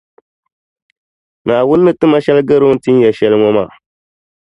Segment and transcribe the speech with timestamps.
[1.45, 3.69] Naawuni ni ti ma shεli gari O ni tin ya shεli ŋɔ maa.